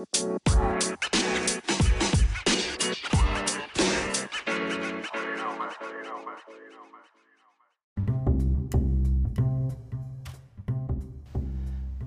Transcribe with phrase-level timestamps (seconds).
[0.00, 0.04] こ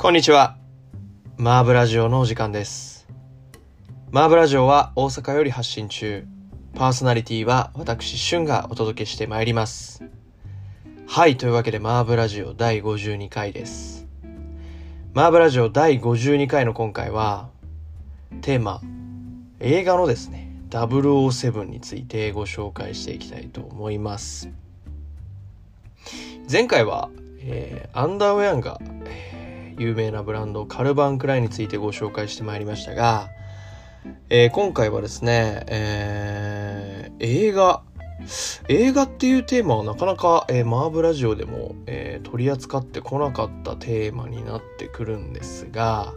[0.10, 0.58] んにちは。
[1.38, 3.08] マーブラジオのお時間です。
[4.10, 6.26] マーブラジオは大阪より発信中。
[6.74, 10.04] パーソナリティは私、シュンがお届けしてまいります。
[11.06, 14.08] はい、というわけでマーブラジオ第52回です。
[15.14, 17.53] マーブラジオ第52回の今回は、
[18.42, 18.82] テーマ、
[19.60, 24.50] 映画のですね、007についてご紹介していきたいと思います。
[26.52, 27.10] 前回は、
[27.40, 33.30] えーアンダーウェアが、えー有名なブランドカルバンクラインについてご紹介してまいりましたが、
[34.30, 37.82] えー今回はですね、えー映画
[38.68, 46.14] 映画っていうテーマはなかなか、えーマーブラジオでも、えー取り扱ってこなかったテーマになってくるんですが、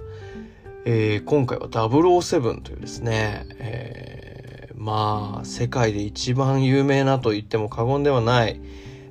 [0.88, 8.60] えー今回は007というですね、えーまあ世界で一番有名なと言っても過言ではない、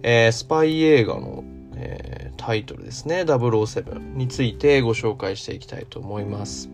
[0.03, 1.43] えースパイ映画の、
[1.75, 6.69] えータイトルですね007についてご紹介していきたいと思います。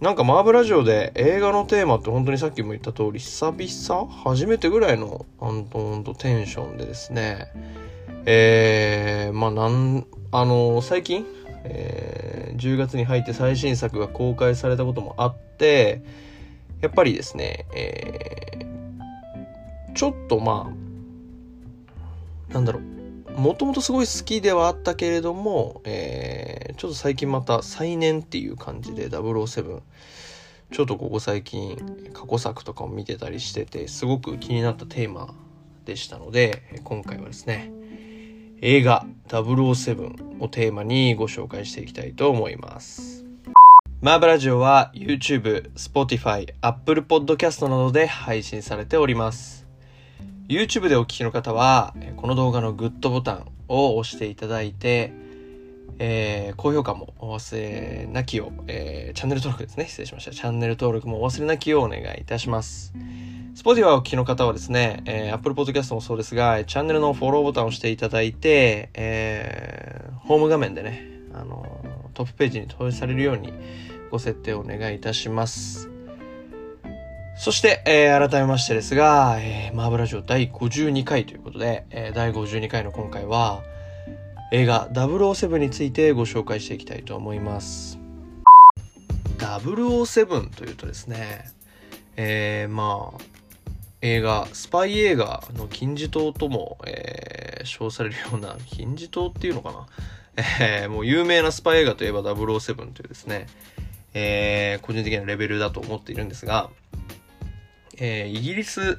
[0.00, 7.52] なんかマーブラジオで映画のテーマって本当にさっきも言った通り久々初めてぐらいのほんとほんとテンションでですね
[8.24, 11.26] えー、まあなんあの最近、
[11.64, 16.02] えー10月に入って最新作が公開されたこともあって
[16.80, 18.70] やっぱりですね、えー
[19.92, 20.72] ちょっとま
[22.50, 29.80] あなんだろうもともとすごい好きではあったけれども、えーちょっと最近また再燃っていう感じで007
[30.70, 31.76] ちょっとここ最近
[32.14, 35.34] 過去作とかも見てたりしててすごく気になったテーマ
[35.84, 37.70] でしたので今回はですね
[38.62, 43.24] 映画007をテーマにご紹介していきたいと思います。
[44.02, 49.66] マーブラジオは YouTube、Spotify、Apple Podcast などで配信されております。
[50.48, 55.14] YouTube でお聞きの方は、えーこの動画のグッドボタンを押していただいて、
[56.02, 59.86] えー高評価もお忘れなきを、えーチャンネル登録ですね。
[59.86, 60.30] 失礼しました。
[60.30, 62.94] チャンネル登録もお忘れなきをお願いいたします。
[63.54, 71.84] Spotify をお聞きの方はですね、えー Apple Podcast もそうですが、チャンネルのフォローボタンを押していただいて、えーホーム画面でね、あの
[72.14, 73.52] トップページに表示されるように
[74.10, 75.90] ご設定をお願いいたします。
[77.36, 83.62] そして、えー改めましてですが、えーマーブラジオ第52回ということで、えー第52回の今回は、
[84.52, 88.00] 映画007についてご紹介していきたいと思います。
[89.38, 91.48] 007というとですね、
[92.16, 93.22] えーまあ、
[94.02, 99.86] 映画、スパイ映画の金字塔とも、えー称されるような、金字塔っていうのかな、
[100.60, 103.46] えーもう有名なスパイ映画といえば007というですね、
[104.14, 106.70] えー個人的なレベルだと思っているんですが、
[107.98, 108.98] えーイギリス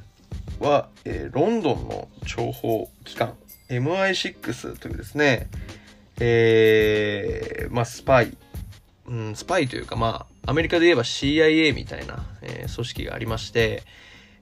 [0.60, 3.36] は、えーロンドンの諜報機関
[3.72, 5.48] MI6 というですね、
[6.20, 8.38] えーまあ、スパイ、
[9.08, 13.84] うん、スパイというか、まあ、アメリカで言えば CIA みたいな、えー組織がありまして、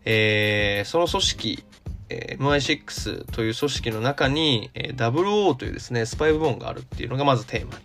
[0.05, 1.63] えーその組織、
[2.09, 7.81] えー MI6 という組織の中に、えー00というですね、スパイ部門があるっていうのがまずテーマに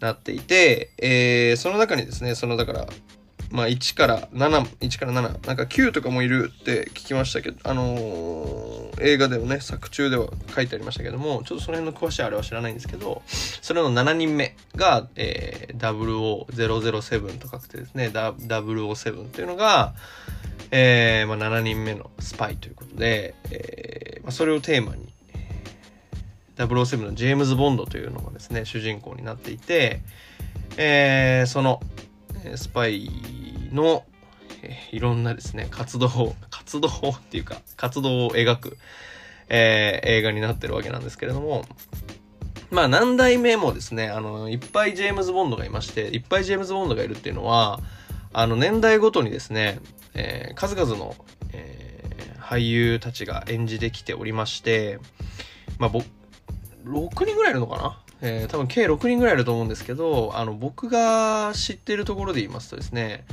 [0.00, 2.86] なっていて、えーその中にですね、そのだから、
[3.50, 19.94] まあ1から7、1から7、なんか9とかもいるって聞きましたけど、あのー映画でもね、作中では書いてありましたけども、ちょっとその辺の詳しいあれは知らないんですけど、それの7人目が、えー、00007と書くてですね、007っていうのが、
[20.70, 25.12] えーまあ、7人目のスパイということで、えーまあ、それをテーマに、
[26.56, 30.00] 007のジェームズ・ボンドというのがですね、主人公になっていて、
[30.76, 31.80] えーその、
[32.56, 33.10] スパイ
[33.72, 34.04] の、
[34.92, 38.76] いろんなですね、活動、 活動 っていうか、活動を描く、
[39.48, 41.64] えー映画になってるわけなんですけれども、
[42.70, 47.80] まあ何代目もですね、あの、いっぱいジェームズ・ボンドがいまして、いっぱいジェームズ・ボンドがいるっていうのは、
[48.32, 49.80] あの、年代ごとにですね、
[50.14, 51.14] えー数々の、
[51.52, 52.10] えー
[52.50, 54.98] 俳優たちが演じてきておりまして、
[55.78, 56.04] まあ、僕、
[56.84, 58.00] 6人ぐらいいるのかな？
[58.22, 63.24] えー多分計6人ぐらいいると思うんですけど、あの、僕が知ってるところで言いますとですね、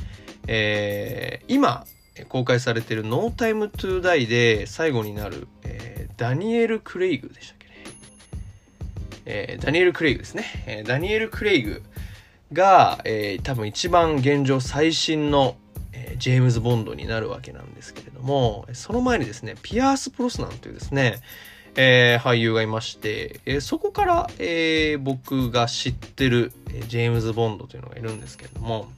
[0.48, 1.84] えー今、
[2.28, 7.74] 公開されてる No Time to Die で最後になる、えーダニエル・クレイグでしたっけね。
[9.24, 10.44] えーダニエル・クレイグですね。
[10.66, 11.82] えダニエル・クレイグ
[12.52, 15.56] が、え多分一番現状最新の、
[15.92, 21.20] えジェームズ・ボンドになるわけなんですけれども、その前にですね、ピアース・プロスナンというですね、
[21.76, 28.90] えー俳優がいまして、えーそこから、えー僕が知ってる、えジェームズ・ボンドというのがいるんですけれども、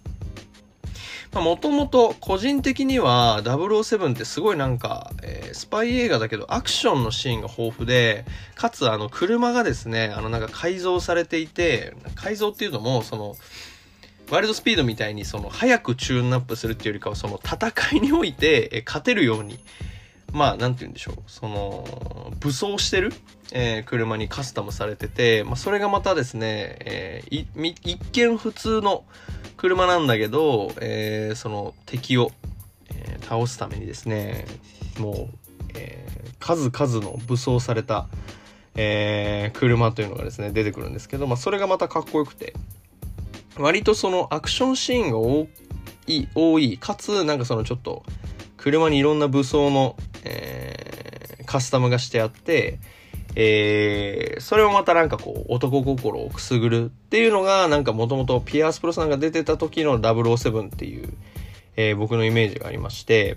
[1.32, 8.24] もともと個人的には007ってすごいなんか、えー、スパイ映画だけどアクションのシーンが豊富で、
[8.56, 13.36] かつあの車がですね、あのなんか改造されていて、改造っていうのもその、
[14.28, 19.60] ワイルドスピードみたいにその早くチューンアップするっていうよりかはその戦いにおいて、勝てるように、
[20.32, 23.12] まあなんて言うんでしょう、その武装してる、
[23.52, 27.46] えー、車にカスタムされてて、まあそれがまたですね、えー、
[27.84, 29.04] 一見普通の
[29.60, 32.32] 車なんだけど、えー、その敵を、
[32.88, 34.46] えー、倒すためにですね、
[34.98, 35.36] もう、
[35.74, 38.08] えー、数々の武装された、
[38.74, 42.54] えー、車というのがですね、出てくるんですけど、まあそれがまたかっこよくて、
[43.58, 45.46] 割とそのアクションシーンが多
[46.06, 48.02] い、多い、かつなんかそのちょっと、
[48.56, 52.78] 車にいろんな武装の、えー、カスタムがしてあって、
[53.36, 61.12] えー、それをまたなんかこう、男心をくすぐるっていうのが、なんかもともとピアースプロさんが出てた時の007っていう、
[61.76, 63.36] えー、僕のイメージがありまして、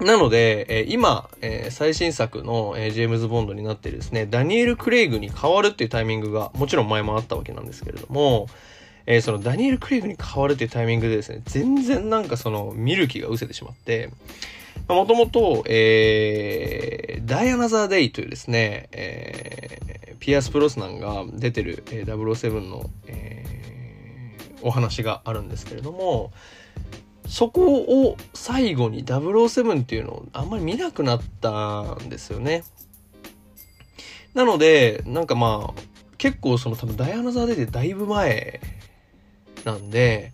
[0.00, 8.48] なので、えー、今、えー、最新作の、えー、ジェームズ・ボンドになってですね、ダニエル・クレイグに変わるっていうタイミングが、もちろん前もあったわけなんですけれども、
[9.06, 14.10] え、そのダニエル・クレイグに変わるっていうタイミングでですね、全然なんかその見る気が失せてしまって、
[14.88, 26.32] もともと、えー、ダイアナザー・デイというですね、えー、ピアス・プロスナンが出てる、えー、007の、えー、お話があるんですけれども、
[27.26, 32.64] そこを最後に007っていうのをあんまり見なくなったんですよね。
[34.34, 35.80] なので、なんかまあ、
[36.18, 38.60] 結構その多分ダイアナザーデイでだいぶ前
[39.64, 40.32] なんで、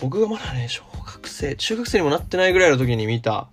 [0.00, 3.48] 僕がまだね、小学生、中学生にもなってないぐらいの時に見た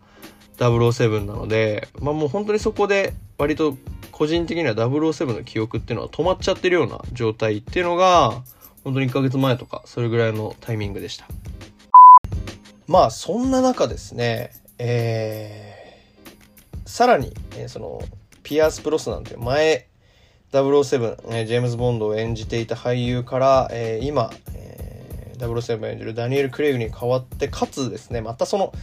[0.57, 3.77] 007なので、まあもう本当にそこで割と
[4.11, 8.41] 個人的には007の記憶っていうのは止まっちゃってるような状態っていうのが、
[8.83, 11.27] 本当に1ヶ月前とか、それぐらいのタイミングでした。
[12.87, 18.01] まあそんな中ですね、えー、さらに、えー、その、
[18.43, 19.87] ピアース・プロスなんて前、
[20.51, 24.31] 007、えー、ジェームズ・ボンドを演じていた俳優から、えー、今、
[25.37, 28.73] 007演じるダニエル・クレイグに代わって、かつですね、またその、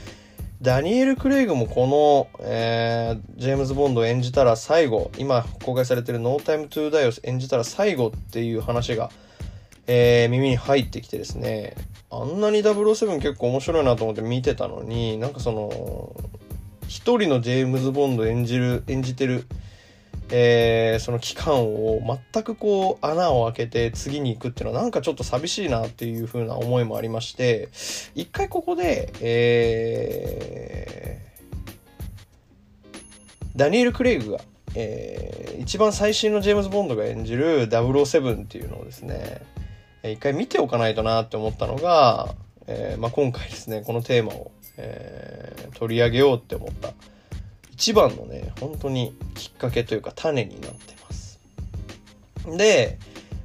[0.62, 9.10] ダニエル・クレイグもこの、えー、ジェームズ・ボンドを演じたら最後、今公開されてるノータイム・トゥ・ダイを演じたら最後っていう話が、
[9.88, 11.74] えー、耳に入ってきてですね、
[12.10, 16.14] あんなに007結構面白いなと思って見てたのに、なんかその、
[16.86, 19.46] 一人のジェームズ・ボンド演じる、演じてる
[20.34, 22.00] えー、その期間を
[22.32, 27.68] 全くこう穴を開けて次に行くっていうのはなんかちょっと寂しいなっていう風な思いもありまして、
[28.14, 34.40] 一回ここで、えー、ダニエル・クレイグが、
[34.74, 39.42] えー、一番最新のジェームズ・ボンドが演じる007っていうのをですね、
[40.02, 42.34] 一回見ておかないとなって思ったのが、
[42.66, 46.94] えーまあ、今回ですね、このテーマを、えー、取り上げようって思った
[47.82, 51.40] 一番のね、本当にきっかけというか種になってます。
[52.56, 52.96] で、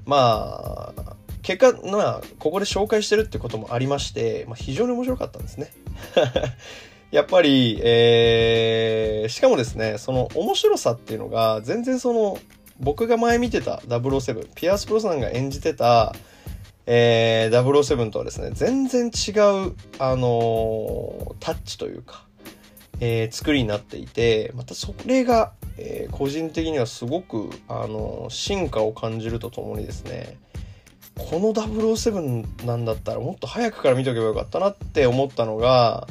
[0.05, 5.71] まあ、結果、まあ、ここで紹介してるってこともありまして、まあ、非常に面白かったんですね。
[7.09, 12.37] やっぱり、えー、しかもですね、その面白さっていうのが、全然その、
[12.79, 16.13] 僕が前見てた007、ピアース・プロさんが演じてた、
[16.85, 22.26] えー、007とはですね、全然違う、あのー、タッチというか、
[22.99, 30.37] えー、作りになっていて、またそれが、えー、個人的にはすごく、あの、進化を感じるとともにですね、
[31.17, 36.07] この007なんだったらもっと早くから見とけばよかったなって思ったのが、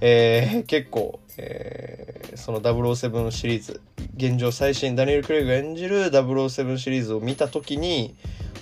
[0.00, 3.80] えー、結構、えー、その007シリーズ、
[4.16, 8.14] 現状最新ダニエル・クレイグが演じる007シリーズを見た時に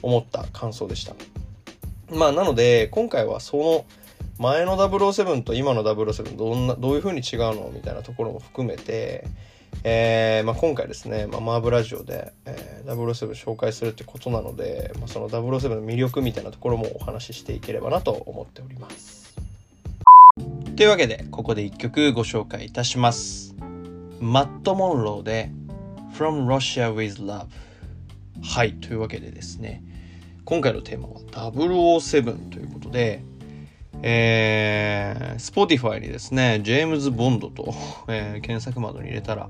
[0.03, 1.15] 思った感想でした。
[2.11, 3.85] まあなので、今回はその、
[4.39, 7.71] 前の007と今の007どんな、どういう風に違うの？
[7.75, 9.27] みたいなところも含めて、
[9.85, 19.35] えー、まあ、今回ですね、まあ、マーブラジオで、えー、007紹介するってことなので、まあ、その007の魅力みたいなところもお話ししていければなと思っております。
[20.77, 23.57] というわけで、ここで一曲ご紹介いたします。
[24.21, 25.51] マット・モンローで
[26.15, 27.47] From Russia with Love
[28.43, 29.83] はい、というわけでですね、
[30.45, 31.21] 今回のテーマは
[31.53, 33.25] 007ということで、
[34.03, 37.75] えー、Spotify にですね、ジェームズ・ボンドと、
[38.09, 39.49] えー、検索窓に入れたら、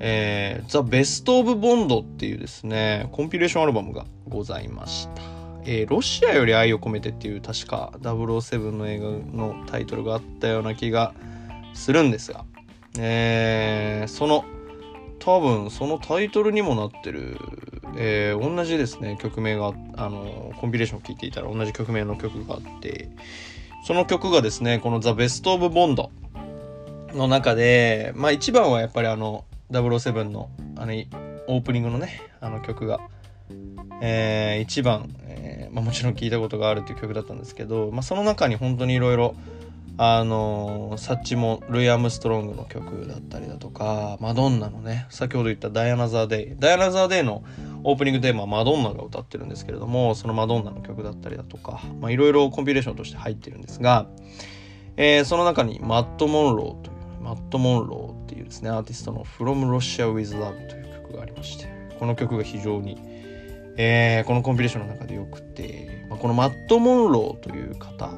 [0.00, 5.22] えー、ザ・ベスト・オブ・ボンドっていうですね、コンピレーションアルバムがございました。
[5.64, 11.12] えー、ロシアより愛を込めてっていう確か007の映画のタイトルがあったような気が
[11.74, 12.44] するんですが、
[12.98, 14.44] えー、その
[15.18, 17.38] 多分そのタイトルにもなってる、
[17.98, 23.10] え、同じですね曲名があのコンピレーションを聴いていたら同じ曲名の曲があって
[23.84, 26.10] その曲がですね、このザ・ベスト・オブ・ボンド
[27.14, 30.92] の中で、まあ一番はやっぱりあの、007の、あの、
[31.46, 33.00] オープニングのね、あの曲が、
[34.02, 39.34] えー、一番、えーまあ、もちろん聞いたことがあるっていう曲だったんですけど、まあ、その中に本当にいろいろ
[40.00, 47.42] あのー、サッチもルイ・アームストロングの曲だったりだとかマドンナのね先ほど言った「ダイアナ・ザー・デイ」ダイアナ・ザー・デイの
[47.84, 54.06] オープニングテーママドンナが歌ってるんですけれどもそのマドンナの曲だったりだとかいろいろコンピレーションとして入ってるんですが、
[54.96, 61.68] えー、その中にマット・モンローというマット・モンローっていうですねアーティストの「From Russia with Love」という曲がありまして
[61.98, 62.98] この曲が非常に、
[63.76, 68.10] えー、このコンピレーションの中でよくて、まあ、このマット・モンローという方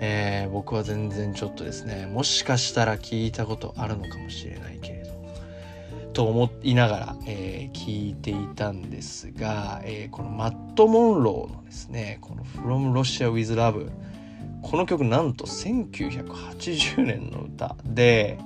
[0.00, 4.95] えー、僕は全然ちょっとですねもしかしたら聞いたことあるのかもしれないけれど
[6.16, 13.90] と思いながら、えー、聞いていたんですが、えー、このマット・モンローのですねこの「From Russia with Love」
[14.64, 18.38] この曲なんと1980年の歌で、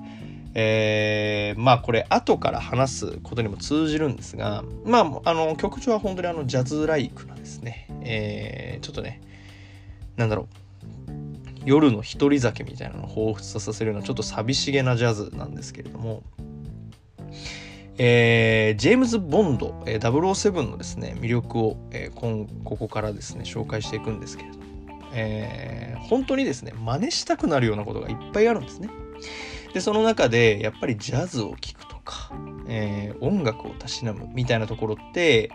[0.55, 9.21] えー、まあこれ後から話すことにも通じるんですがまああの曲調は本当にあのジャズライクなですね、えー、ちょっとね
[10.17, 10.49] なんだろ
[11.09, 11.13] う
[11.65, 16.25] 夜の一人酒みたいなのを彷彿とさせるようなちょっと寂しげなジャズなんですけれども、
[18.03, 24.65] えー、ジェームズ・ボンド、えー、007のですね魅力を、えー、今ここからですね紹介していくんですけれども、
[25.13, 28.89] えー、本当にですね真似したくなるようなことがいっぱいあるんですね。
[29.75, 32.33] でその中でやっぱりジャズを聴くとか、
[32.69, 35.51] えー、音楽をたしなむみたいなところって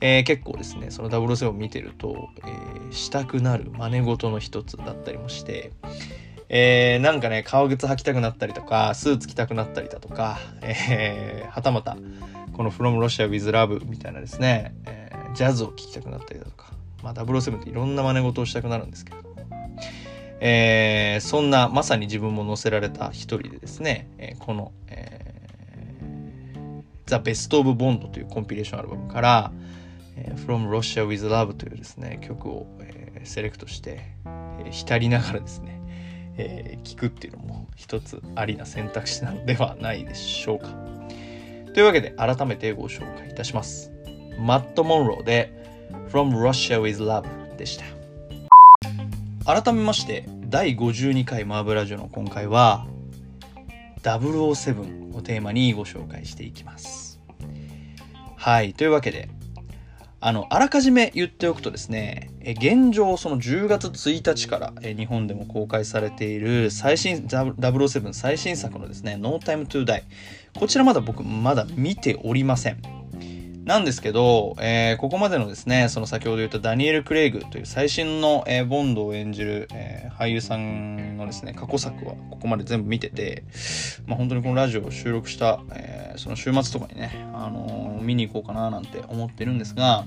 [0.00, 5.72] えー、結構ですねその007を見てると、えー、したくなる真似事の一つだったりもして、
[6.48, 11.96] えー、なんかね革靴履きたくなったりとかスーツ着たくなったりだとか、えー、はたまた
[12.52, 19.36] この「From Russia with Love」みたいなですね、えー、ジャズを聴きたくなったりだとか、まあ、007っていろんな真似事をしたくなるんですけども、
[20.40, 25.28] えー、そんなまさに自分も乗せられた一人でですね、えー、この、えー
[27.06, 29.52] 「The Best of Bond」というコンピレーションアルバムから
[30.18, 35.77] 「え From Russia with Love というですね、曲を、えー、セレクトして、えー、浸りながらですね、
[36.38, 40.68] えー、聞くっていうのも一つありな選択肢なのではないでしょうか。
[41.74, 43.92] というわけで改めてご紹介いたします。
[44.38, 45.52] マット・モンローで
[46.10, 47.84] From Russia with Love でした。
[49.44, 52.86] 改めまして第52回マーブラジオの今回は
[54.02, 57.20] 007をテーマにご紹介していきます。
[58.36, 58.72] はい。
[58.72, 59.28] というわけで
[60.20, 70.02] あの、あらかじめ言っておくとですね、現状その10月1日から日本でも公開されている最新、007最新作のですね、No Time to Die。
[70.58, 72.97] こちらまだ僕まだ見ておりません。
[73.68, 83.44] なんですけど、えー、ここまでのですね、その先ほど言ったダニエル・クレイグという最新の、えー、ボンドを演じる、えー、俳優さんのですね、過去作はここまで全部見てて、
[84.06, 90.06] まあ、本当にこのラジオを収録した、えその週末とかにね、あの見に行こうかななんて思ってるんですが、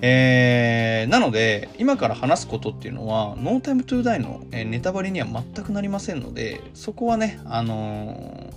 [0.00, 8.48] えー、なので、今から話すことっていうのは、ノータイムトゥーダイの、えネタバレには全くなりませんので、そこはね、あの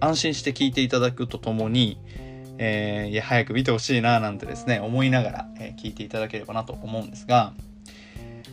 [0.00, 1.98] 安心して聞いていただくとともに、
[2.64, 7.54] えー、いや早く見てほしいななんてですね思いながら、えー、聞いていただければなと思うんですが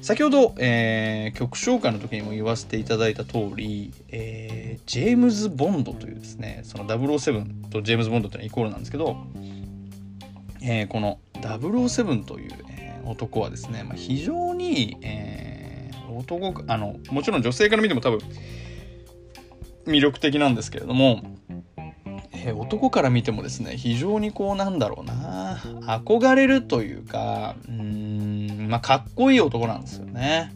[0.02, 9.16] 先ほど、えー、曲紹介の時にも言わせていただいた通り、えー、ジェームズ・ボンドというですねその007とジェームズ・ボンドというのはイコールなんですけど、
[10.64, 18.20] えー、この007という、えー、男はですね、まあ、非常に、えー、男あのもちろん女性から見ても多分
[19.86, 21.22] 魅力的なんですけれども
[22.46, 30.54] えー、男から見てもですね非常にこうなんだろうな憧れるというかうんまあかっこいい男なんですよね。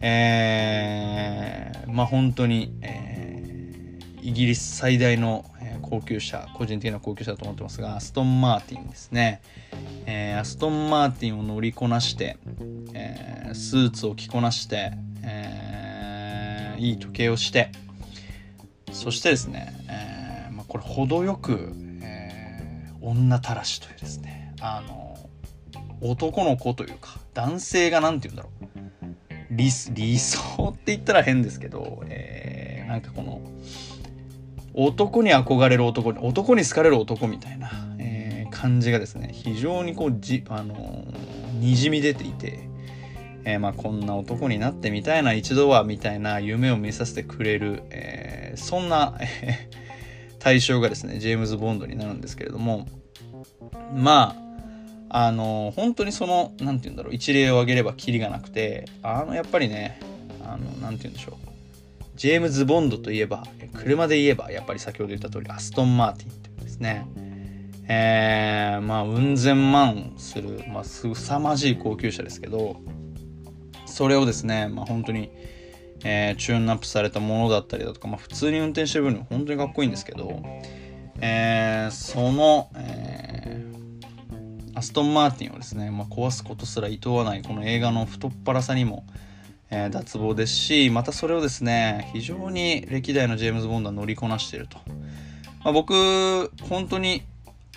[0.00, 5.44] えー、まあ本当に、えー、イギリス最大の
[5.82, 9.40] 高級車個人的な高級車だと思ってますがアストン・マーティンですね、
[10.04, 12.36] えー、アストン・マーティンを乗りこなして、
[12.92, 17.70] えー、スーツを着こなして、えー、いい時計をして
[18.92, 20.15] そしてですね、えー
[20.78, 25.16] これ程よく、えー、女たらしというですねあの
[26.00, 28.66] 男の子というか男性が何て言うんだろう。
[29.50, 33.40] 理理想って言ったら変ですけど、えー、なんかこの
[34.74, 41.04] 男に憧れる男に男に好かれる男みたいな、えー、感じがですね非常にこうじあの
[41.60, 42.68] にじみ出ていて、
[43.44, 49.70] えー、まあこんな男になってみたいな一度はみたいな夢を見させてくれる、えー、そんな、え
[50.46, 52.86] 対象がですねジェームズ・ボンドになるんですけれども
[53.92, 54.36] ま
[55.10, 59.98] ああの本当にその何て言うんだろう一例を挙げればキリがなくてあのやっぱりね
[60.44, 61.34] あの何て言うんでしょう。
[62.14, 63.42] ジェームズ・ボンドといえば
[63.74, 67.08] 車で言えばやっぱり先ほど言った通りアストン・マーティンというですね。
[67.88, 72.76] えー、まあうん千万する、まあ、すさまじい高級車ですけど
[73.84, 75.30] それをですね、まあ、本当に、
[76.04, 80.42] えー、チューンアップされたものだったりだとか、まあ、普通に運転してる分には本当にかっこいいんですけど、
[81.20, 89.06] えー、その、えー、アストン・マーティンをですね、まあ、壊すことすら厭わないこの映画の太っ腹さにも、
[89.70, 94.78] えー、脱帽ですしまたそれをですね非常に歴代のジェームズ・ボンドは乗りこなしていると、
[95.64, 97.22] まあ、僕本当に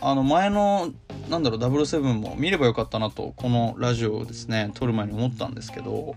[0.02, 0.94] あの前の
[1.30, 6.16] なんだろう007も見ればよかったなとこのラジオをですね撮る前に思ったんですけど、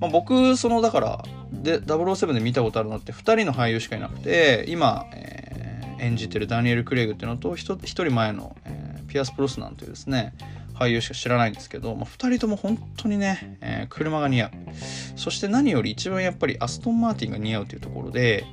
[0.00, 10.34] まあ、僕そのだからで007で見たことあるのって2人の俳優しかいなくて今、えー、演じてるダニエル・クレイグっていうのと 1, 1人前の、えー、ピアス・プロスなんていうですね
[10.74, 14.50] 俳優しか知らないんですけど、まあ、2人とも本当にね、えー、車が似合う。
[15.16, 18.44] そして何より一番やっぱりアストン・マーティンが似合うというところで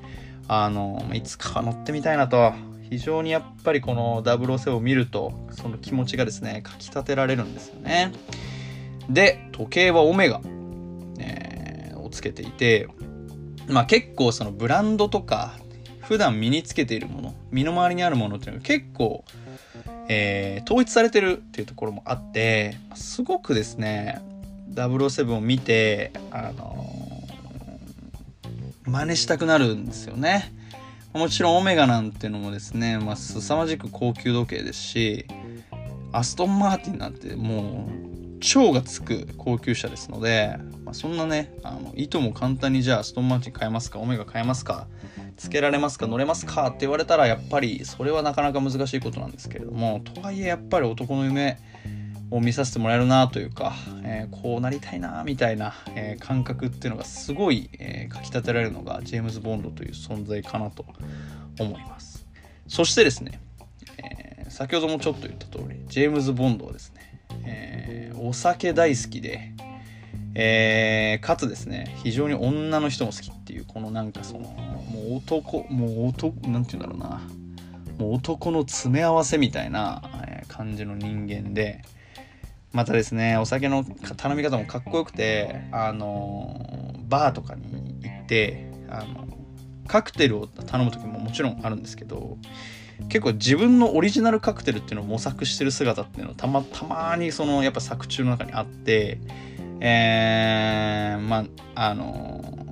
[0.48, 2.54] あのいつか乗ってみたいなと
[2.90, 8.12] 非常にやっぱりこの007を見るとその気持ちがですねかきたてられるんですよね。
[9.10, 10.42] で時計はオメガ、
[12.16, 12.88] つけていて
[13.68, 15.58] まあ結構そのブランドとか
[16.02, 19.26] 普段身につけているもの身の回りにあるものっていうのが結構、
[20.08, 24.22] えー、統一されてるっていうところもあってすごくですね
[24.74, 30.54] 007を見てあのー、真似したくなるんですよね。
[31.16, 35.26] もちろんオメガなんていうのもですね、まあ、凄まじく高級時計ですし、
[36.12, 44.88] アストンマーティンなんてもう、超がつく高級車ですので、まあ、そんなね、あの、いとも簡単にじゃあストーンマーティン買えますか、オメガ買えますか、
[45.38, 51.58] つけられますか、乗れますかって言われたら、やっぱりそれはなかなか難しいことなんですけれども、とはいえやっぱり男の夢、
[52.32, 53.74] を見させてもらえるなというか、
[54.04, 60.86] えー、こうなりたいなみたいな、えー、感覚っていうのがすごい、えー、かきたてられるのがジェームズ・ボンドという存在かなと
[61.60, 62.26] 思います。
[62.68, 63.40] そしてですね、
[63.98, 67.15] え先ほどもちょっと言った通りジェームズ・ボンドはですね、
[67.46, 69.52] えお酒大好きで
[70.38, 74.50] えー、かつですね非常に女の人も好きっていうこのなんかそのも
[75.12, 77.22] う男もう男なんて言うんだろうな。
[77.98, 80.02] もう男の詰め合わせみたいな
[80.48, 81.82] 感じの人間で
[82.74, 83.86] またですねお酒の
[84.18, 89.28] 頼み方もかっこよくてあのバーとかに行ってあの
[89.88, 92.38] カクテルを頼む時ももちろんあるんですけど
[93.10, 99.20] 結構自分のオリジナルカクテルっていうのを模索してる姿っていうのをたまたまにそのやっぱ作中の中にあって
[99.82, 102.66] えー、まああの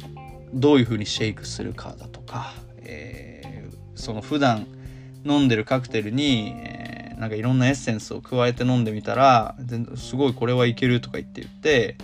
[0.54, 4.68] どういう風にシェイクするかだとか、えー、その普段
[5.26, 9.56] 飲んでるカクテルに、えなんかいろんなエッセンスを加えて飲んでみたら
[9.96, 11.96] すごいこれはいけるとか言って言って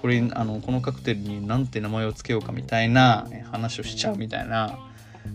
[0.00, 4.78] これあのこのカクテルに何て名前を付けようかみたいな話をしちゃうみたいな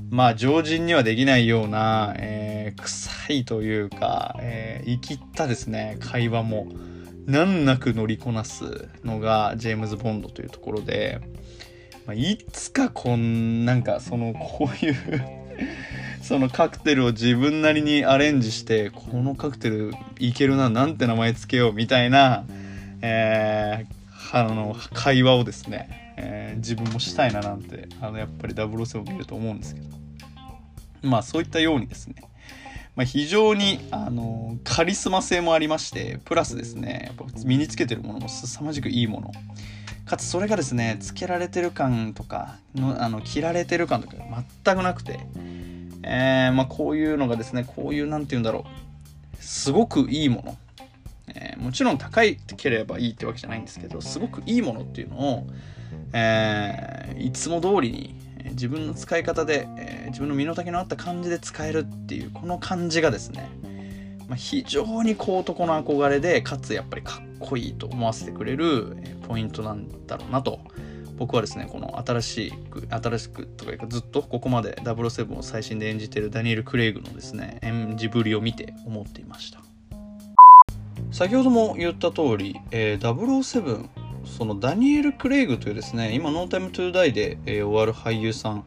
[0.10, 6.68] まあ常人にはできないような、えー、臭いというか、えー、生きったですね会話も。
[7.26, 11.22] 難なく乗りこなすのがジェームズ・ボンドというところで、
[12.06, 14.96] まあ、いつかこんなんかそのこういう
[16.22, 22.46] そのカクテルを自分なりにアレンジしてこのカクテルいけるななんて名前つけようみたいな、
[23.02, 29.88] えー、あの会話をですね、えー、自分もしたいななんてあのやっぱり007を見ると思うんですけど。
[31.02, 32.16] まあそういったようにですね。
[32.96, 39.32] まあ、非常にあのカリスマ性もありましてプラスですねやっぱ身につけてるものも凄まじくいいもの。
[40.06, 44.16] かつそれがですねつけられてる感とかのあの着られてる感とか
[44.64, 45.20] 全くなくて
[46.04, 48.66] えー、まあ、こういうのがですね、こういう、なんて言うんだろ
[49.40, 50.58] う、すごくいいもの。
[51.30, 55.48] えー、もちろん高いければいいってわけじゃないんですけど、すごくいいものっていうのを、
[56.14, 58.16] えー、いつも通りに
[58.52, 63.50] 自分の使い方で、えー、自分の身の丈のあった感じで使えるっていう、この感じがですね、
[64.28, 68.96] まあ、非常にこう男の憧れで、かつやっぱりかっこいいと思わせてくれる
[69.28, 70.60] ポイントなんだろうなと
[71.18, 79.62] 僕はですねこの新しく新しくというかずっとここまで007を最新で演じてるダニエル・クレイグのですね演じぶりを見て思っていました。
[81.12, 83.88] 先ほども言った通り、えー、007
[84.26, 88.64] そのダニエル・クレイグというですね今「ノータイム・トゥ・ダイで」えー、終わる俳優さん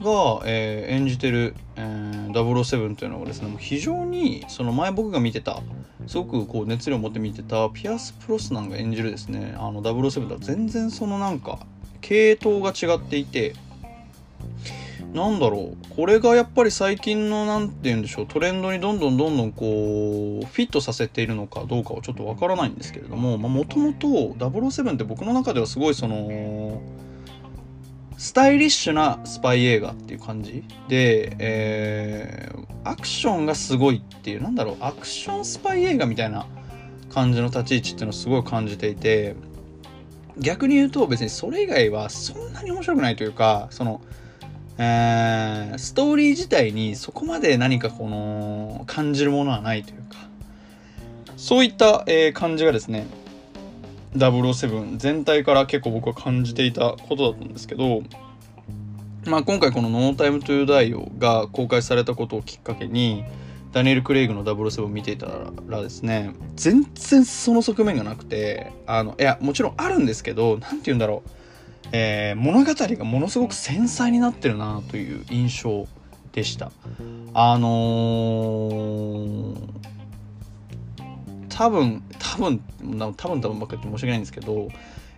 [0.00, 5.62] が、えー、演じてる、えー、007というのがですね非常にその前僕が見てた
[6.06, 11.60] すごくこう熱量を持って見てたピアース・ブロスナンが演じるですねあの007とは全然そのなんか
[12.00, 13.54] 系統が違っていて
[15.12, 15.94] なんだろう。
[15.94, 18.26] これがやっぱり最近の何て言うんでしょう。
[18.26, 26.80] トレンドにどんどんどんどんこうフィットさせているのかどうかはちょっとわからないんですけれどももともと007って僕の中ではすごいその
[28.16, 30.64] スタイリッシュなスパイ映画っていう感じ？
[30.88, 34.76] で、えー、アクションがすごいっていうなんだろう。
[34.80, 36.46] アクションスパイ映画みたいな
[37.10, 39.36] 感じの立ち位置っていうのをすごい感じていて
[40.38, 44.00] 逆に言うと別にそれ以外はそんなに面白くないというかその
[44.78, 50.16] えー、ストーリー自体にそこまで何かこの感じるものはないというか
[51.36, 53.06] そういった、えー、感じがですね
[54.16, 58.02] 007全体から結構僕は感じていたことだったんですけど
[59.26, 63.24] まあ今回この「ノータイムトゥーダイオが公開されたことをきっかけに
[63.72, 65.26] ダニエル・クレイグの007を見ていた
[65.68, 71.30] らですね全然その側面がなくてあのいやもちろんあるんですけど何て言うんだろう。
[71.92, 75.86] えー、物語がものすごく繊細になってるなという印象
[76.32, 76.72] でした。
[77.34, 79.56] あのー、
[81.50, 82.60] 多分多分
[83.16, 84.68] 多分多分ばっかり言って申し訳ないんですけど、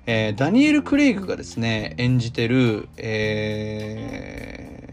[0.06, 4.90] えー、ダニエル・クレイグがですね演じてる、え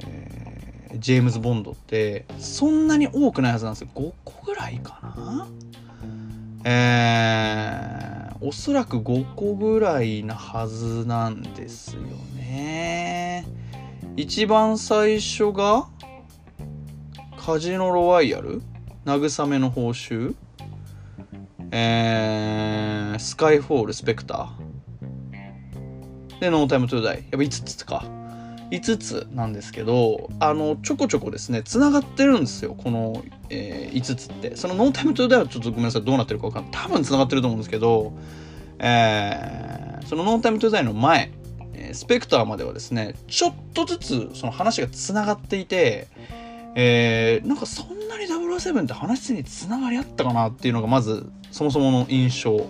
[0.94, 5.48] ー、ジェームズ・ボンドってそんなに多くないはずなんですよ5個ぐらいかな？
[6.64, 8.12] えー
[8.44, 12.02] おそらく5個ぐらいなはずなんですよ
[12.36, 13.46] ね。
[14.18, 15.88] 一番最初が
[17.38, 18.64] カジノロワイヤル？
[19.06, 20.34] 慰めの報酬？
[21.70, 26.40] えー、スカイフォールスペクター？
[26.40, 27.18] でノータイムトゥーダイ。
[27.18, 28.04] やっぱ5つか。
[28.72, 34.56] 5つなんですけどあのちょこちょこですねつながってるんですよこの、えー、5つって。
[34.56, 36.72] そのノータイムトゥーダイはちょっとごめんなさいどうなってるか分かんない。
[36.72, 38.14] 多分つながってると思うんですけど、
[38.80, 41.32] えー、そのノータイムトゥーダイの前
[41.94, 46.08] スペクターまではですねちょっとずつその話がつながっていて
[46.76, 52.66] えー、なんかそんなに007って話につながりあったかなっていうのがまずそもそもの印象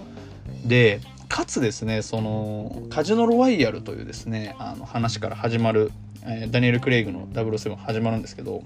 [0.65, 5.89] でかつですねそのカジノロワイヤルというですねあの話から始まる、
[6.25, 8.63] えー、ダニエル・クレイグの007始まるんですけど、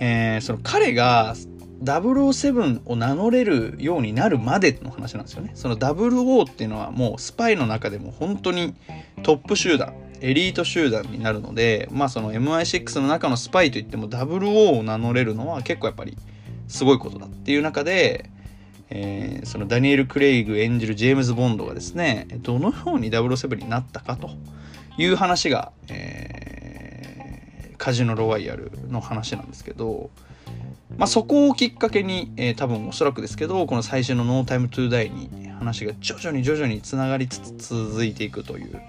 [0.00, 1.36] えー、その彼が
[1.84, 5.52] 007を名乗れるようになるまでの話なんですよね。
[5.54, 8.74] その00っていうのはもうスパイの中でも本当に
[9.22, 16.16] トップ集団、エリート集団になるので、まあその MI6 の中のスパイといっても00を名乗れるのは結構やっぱり
[16.66, 18.30] すごいことだっていう中で、
[18.90, 24.30] えー、そのダニエル・クレイグ演じるジェームズ・ボンドがですねどのように007になったかと
[24.98, 30.10] いう話が、えー、カジノ・ロワイヤルの話なんですけど、
[30.96, 38.80] まあ、そこをきっかけに、えー、多分おそらくですけどこの最初の「ノータイムトゥダイに話が徐々に徐々につながりつつ続いていくという、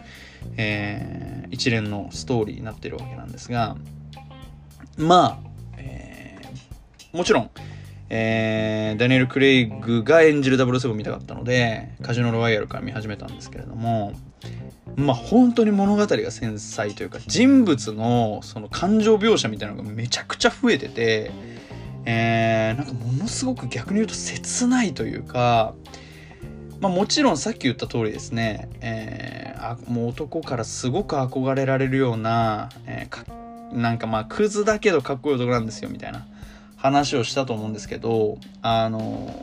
[0.58, 3.78] えー、一連のストーリーになってるわけなんですが
[4.98, 7.50] まあ、えー、もちろん
[8.10, 14.14] えー、ダニエル・クレイグが演じる007を見たかったので、カジノロワイヤルから見始めたんですけれども、
[14.96, 21.32] まあ本当に物語が繊細というか、人物のその感情描写みたいなのがめちゃくちゃ増えてて、
[22.06, 25.74] えー、なんかものすごく逆に言うと切ないというか、
[26.80, 36.28] まあもちろんさっき言った通りですね、えー、あもう男からすごく憧れられるような、えー、なんかまあクズだけどかっこいい男なんですよみたいな。
[36.76, 39.34] 話をしたと思うんですけどあの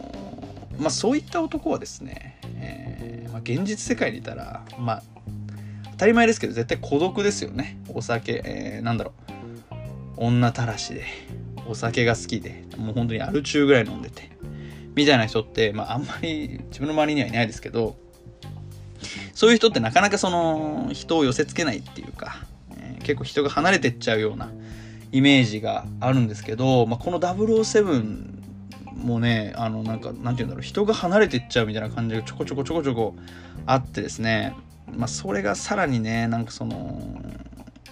[0.79, 5.03] まあそういった男はですね、えー、まあ、現実世界にいたらまあ
[5.93, 7.79] 当たり前ですけど絶対孤独ですよね。
[7.89, 9.33] お酒、えー、なんだろう。
[10.17, 11.05] 女たらしで
[11.67, 14.31] お酒が好きでもう本当にアル中ぐらい飲んでて
[14.95, 17.97] みたいな人って、まあ、あんまり自分の周りにはいないですけど
[19.35, 22.45] そういう人ってなかなかその人を寄せつけないっていうか、
[22.77, 24.51] えー、結構人が離れてっちゃうような
[25.13, 28.33] イメージがあるんですけど、まあ、この007
[28.97, 33.15] もねあのなんかなんて言うんだろう人が離れていっちゃうみたいな感じがちょこちょこちょこちょこ
[33.67, 34.55] あってですね。
[34.91, 37.21] まあそれがさらにねなんかその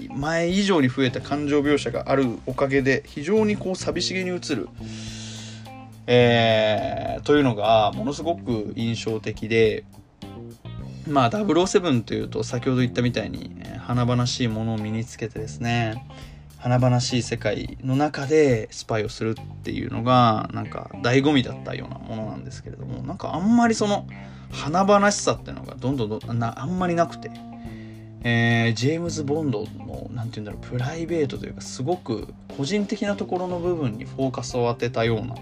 [0.08, 4.68] 前以上に増えた感情描写があるおかげで非常にこう寂しげに映る、
[6.06, 9.84] えー、というのがものすごく印象的で
[11.06, 16.06] まあ007というと先ほど言ったみたいに華々しいものを身につけてですね。
[16.60, 24.06] 華々しい世界の中でスパイをするっていうのがなんか醍醐味だったようなものなんですけれどもなんかあんまりその
[24.52, 27.30] 華々しさっていうのがどんどんどんなあんまりなくて、
[28.24, 35.36] えー、ジェームズ・ボンドの何て言うんだろうプライベートというかすごく個人的なところの部分にフォーカスを当てたような、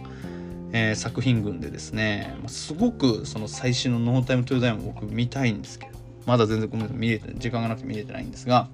[0.73, 8.69] えー、作品群でですねすごくその最新の「ノータイム・トゥ・ダイ」僕見たいんですけどまだ全然ごめんなさい見れて時間がなくて見れてないんですが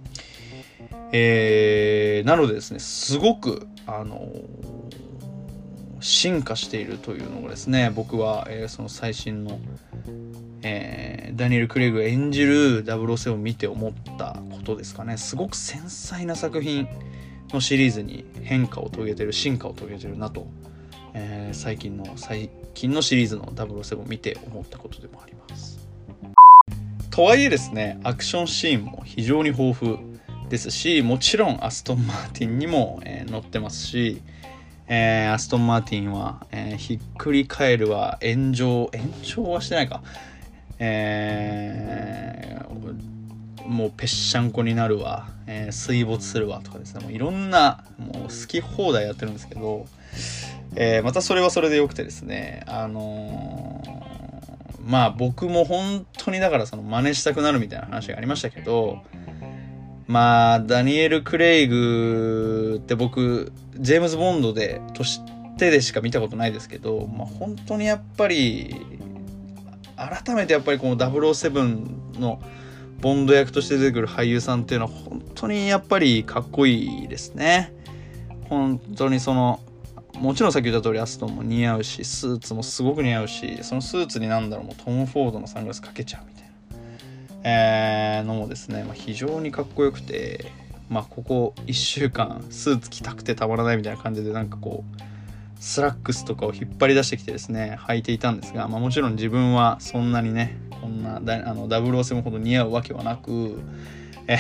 [1.16, 4.32] えー、なのでですねすごくあの
[6.00, 9.60] 進化しているというのがですね僕は、えー、その最新の、
[10.62, 15.16] えー、ダニエル・クレイグ演じる007を見て思ったことですかね。
[15.16, 16.88] すごく繊細な作品
[17.52, 20.48] のシリーズに変化を遂げてる進化を遂げてるなと、
[21.14, 25.78] えー、最近の最近のシリーズの007を見て思ったことでもあります。
[27.12, 30.13] とはいえですねアクションシーンも非常に豊富。
[30.48, 34.22] ですしもちろんアストン・マーティンにも、えー、乗ってますし
[34.86, 40.02] えー、アストン・マーティンは、えー、ひっくり返るは炎上、炎上はしてないか。
[40.78, 46.60] えー、もうぺっしゃんこになるわ、え、水没するわ。
[46.62, 49.86] とかですね、もういろんな、もう好き放題やってるんですけど、
[50.76, 53.82] え、またそれはそれでよくてですね、あの、
[54.86, 59.02] まあ僕も本当にだからその真似したくなるみたいな話がありましたけど、
[60.06, 65.20] まあ、ダニエル・クレイグって僕、ジェームズ・ボンドで、とし
[65.56, 68.74] てでしか見たことないですけど、まあ、本当にやっぱり、
[69.96, 72.40] 改めてやっぱりこの007の
[73.00, 77.72] ボンド役として出てくる俳優さんっていうのは本当にやっぱりかっこいいですね。
[78.48, 79.60] 本当にその、
[80.18, 86.43] もちろんさっき言った通りアストンも似合うし、スーツもすごく似合うし、そのスーツになんだろう、もうトム・フォードのサングラスかけちゃうみたいな。
[87.44, 90.50] えー、のもですね、まあ、非常にかっこよくて、
[90.88, 95.02] まあ、ここ1週間スーツ着たくてたまらないみたいな感じでなんかこう
[95.60, 103.58] スラックスとかを引っ張り出してきてですね履いていたんですが、まあ、もちろん自分はそんなにねこんなだあの007ほど似合うわけはなく、
[104.26, 104.38] え、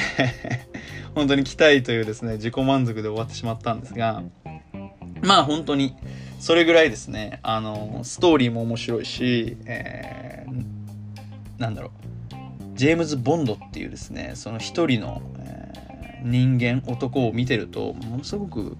[1.14, 4.22] 本当に着たいというですね自己満足で終わってしまったんですが
[5.22, 5.96] まあ本当に
[6.38, 12.13] それぐらいですねあのストーリーも面白いし、えー、なんだろう
[12.74, 18.76] ジェームズ・ボンドっていうですねその一人の、えー、人間男を見てるとものすごく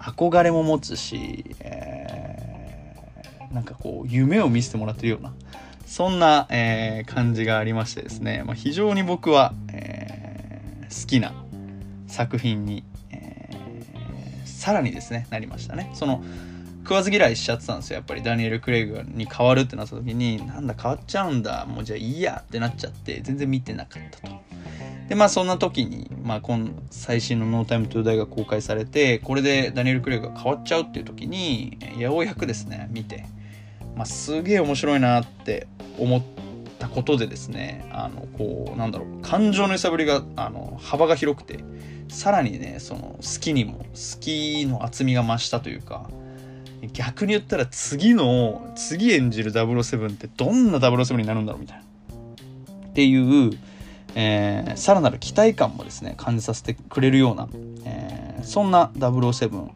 [0.00, 5.32] 憧れも持つし、えー、なんかこう夢を見せてもらってるような
[5.86, 11.32] そんな、えー、感じがありましてですね、まあ、非常に僕は、えー、好きな
[12.06, 15.90] 作品に、えー、さらにですねなりましたね。
[15.94, 16.22] その
[16.88, 24.34] 食わず嫌いしちゃってたんですよやっぱりダニエル・クレイグに変わるってなった時になんだ変わっちゃうんだもうじゃあいいやってなっちゃって全然見てなかったと。
[25.06, 33.26] でまあそんな時に、まあ、今最新の「ノータイムトゥーダイが公開されてこれでダニエル・クレイグが変わっちゃうっていう時にようやくですね見て、
[33.94, 35.66] まあ、すげえ面白いなって
[35.98, 36.22] 思っ
[36.78, 41.58] たことでですねあのこうなんだろう感情の揺さぶりがあの幅が広くて
[42.08, 46.08] さらにねその好きにも好きの厚みが増したというか
[46.92, 51.82] 逆に言ったら次の次演じる007ってどんな007になるんだろうみたいな。
[52.88, 53.52] っていう、
[54.14, 57.48] えー、さらなる期待感もですね感じさせてくれるような、
[57.84, 59.70] えー、そんな007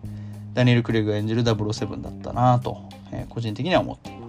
[0.55, 2.79] ダニエル・クレイグが演じる007だったなと、
[3.13, 4.22] えー、個人的には思っています。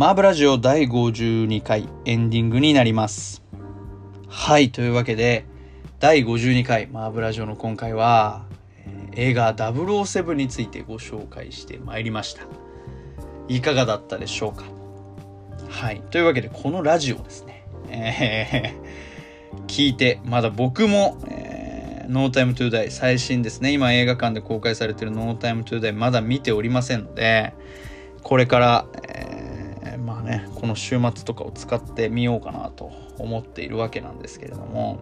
[0.00, 3.42] マーブラジオ第52回エンディングになります。
[4.28, 5.44] はい、というわけで、
[5.98, 8.46] 第52回マーブラジオの今回は、
[9.12, 12.44] 映画007についてご紹介してまいりました。
[13.48, 14.64] いかがだったでしょうか？
[15.68, 27.52] はい、というわけでこのラジオですね、えー、聞いて、まだ僕も、えー、No Time to Die 最新ですね、今映画館で公開されている No Time to Die まだ見ておりませんので、
[28.22, 28.86] これから、
[30.30, 34.98] ねこの週末とかを使ってみようかなと思っているわけなんですけれども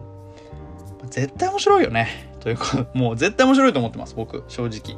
[1.09, 2.33] 絶対面白いよね。
[2.41, 4.97] というか もう絶対面白いと思ってます僕正直。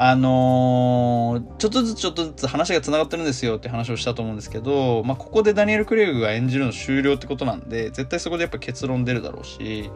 [0.00, 9.90] あのー、ちょっとずつちょっとずつ話がつながってるんですよって話をしたと思うんですけど、まあ、ここでダニエル・クレイグが演じるの終了ってことなんで絶対そこでやっぱ結論出るだろうし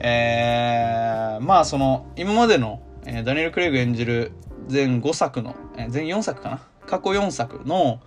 [0.00, 4.32] えー、まあその今までの、えー、ダニエル・クレイグ演じる
[4.68, 6.60] 全5作の、えー、全4作かな？
[6.86, 8.00] 過去4作の、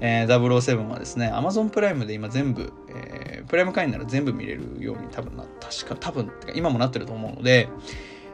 [0.00, 7.68] えー、007はですね、Amazon プライムで今全部、えー、プライム会員なら全部見れるように多分な、確か、多分、今もなってると思うので、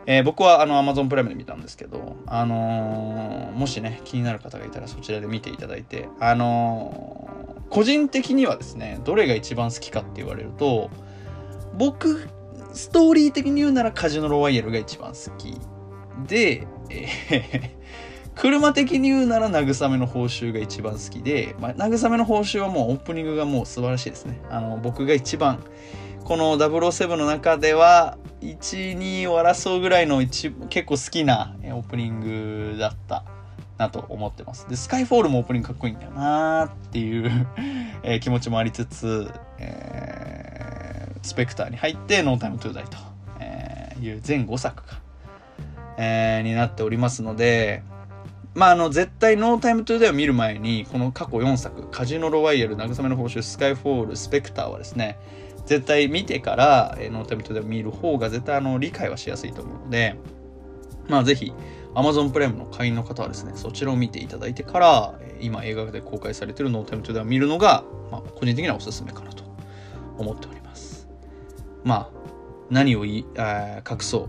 [0.07, 10.91] えー、僕はあの Amazon プライムで見たんですけど、あのー、もしね、気になる方がいたらそちらで見ていただいて、あのー、個人的にはですね、どれが一番好きかって言われると、
[11.79, 12.29] 僕、
[12.75, 15.59] ストーリー的に言うならカジノロワイヤルが一番好き
[16.27, 17.85] で、えー
[18.35, 24.41] 車的に言うなら慰めの報酬が一番好きで、まあ、慰めの報酬はもうオープニングがもう素晴らしいですね。
[24.51, 25.63] あの、僕が一番、
[26.25, 32.21] この007の中では、1、2を争うぐらいの一結構好きなオープニン
[32.73, 33.25] グだった
[33.79, 34.69] なと思ってます。
[34.69, 37.47] で、スカイフォールもオープニングかっこいいんだよなーっていう
[38.03, 42.97] え、気持ちもありつつ、えー、スペクターに入ってノータイムトゥーダイと、
[43.41, 45.01] えいう全5作か、
[45.97, 47.83] えー、になっておりますので、
[48.55, 55.19] まあ、あの、絶対ノータイムトゥーダイを見る前に、この過去4作、カジノロワイヤル、慰めの報酬、スカイフォール、スペクターはですね、
[55.67, 60.17] 絶対見てから、えー、ノータイムトゥーダイを見る方が絶対あの理解はしやすいと思うので、
[61.09, 61.53] まあぜひ、
[61.95, 69.45] Amazon プライムの会員の方はですね、そちらを見ていただいてから、今映画で公開されているノータイムトゥーダイを見るのが、まあ、個人的にはおすすめかなと
[70.19, 71.09] 思っております。
[71.83, 72.11] まあ、
[72.71, 74.29] 何を言い、あ隠そう、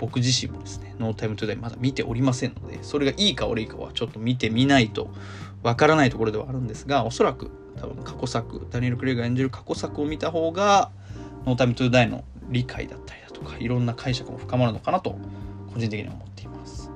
[0.00, 5.10] 僕自身もですね、ノータイムトゥーダイまだ見ておりませんので、それがいいか悪いかはちょっと見てみないと
[5.62, 10.90] わからないところではあるんですが、おそらく多分過去作、ダニエル・クレイグが演じる過去作を見た方が、
[11.44, 15.18] ノータイムトゥーダイの理解だったりだとか、いろんな解釈も深まるのかなと、
[15.74, 16.90] 個人的には思っています。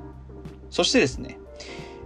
[0.70, 1.38] そしてですね、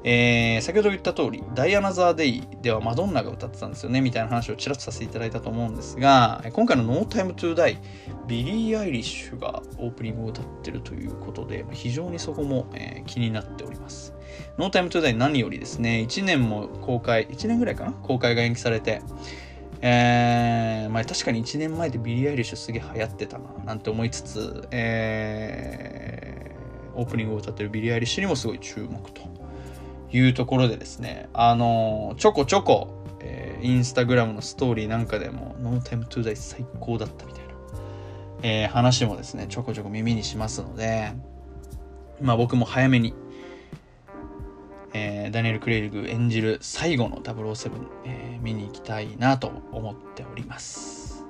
[0.04, 7.78] えー、先ほど言った通り、ダイ・アナザー・デイではマドンナが歌ってたんですよね、みたいな話をちらっとさせていただいたと思うんですが、今回の No Time to Die、
[8.26, 14.14] ビリー・アイリッシュがオープニングを歌ってるということで、非常にそこも、えー、気になっております。
[14.56, 19.02] No Time to Die 何よりですね、1年も公開、1年ぐらいかな公開が延期されて、
[19.80, 26.38] えー、まあ確かに1年前でビリー・アイリッシュすげえ流行ってたな、なんて思いつつ、えー
[26.98, 29.22] オープニングを歌ってるビリー・アイリッシュにもすごい注目と
[30.10, 37.54] いうところでですね、あのちょこちょこ、えー、インスタグラムのストーリーなんかでも、ノータイムトゥーダイ最高だったみたいな、
[38.42, 41.12] えー、話もですね、ちょこちょこ耳にしますので、
[42.20, 43.14] まあ僕も早めに、
[44.94, 47.70] えー、ダニエル・クレイグ演じる最後の007、
[48.06, 51.26] えー、見に行きたいなと思っております。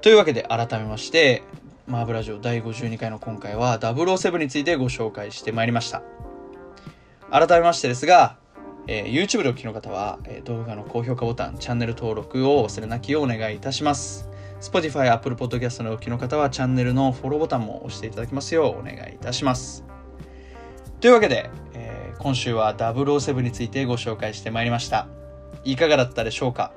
[0.00, 1.44] というわけで改めまして、
[1.86, 6.02] マーブラジオ第52回の今回は007についてご紹介してまいりました。
[7.32, 8.36] 改めましてですが、
[8.86, 14.28] えー、YouTube でお聞きの方は、えー、動画の高評価ボタン、チャンネル登録を忘れなきをお願いいたします。
[14.60, 19.84] Spotify、Apple Podcast のお聞きの方はチャンネルのフォローボタンも押していただきますようお願いいたします。
[21.00, 25.08] というわけで、えー、今週は007についてご紹介してまいりました。
[25.64, 26.72] いかがだったでしょうか？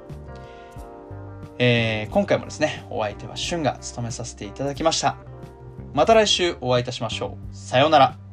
[1.60, 5.18] えー、今回もですね、お相手はシュンが務めさせていただきました。
[5.94, 7.56] また来週お会いいたしましょう。
[7.56, 8.25] さようなら。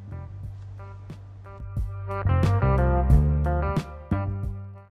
[2.12, 2.61] thank you